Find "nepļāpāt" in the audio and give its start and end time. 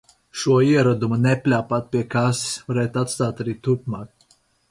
1.25-1.91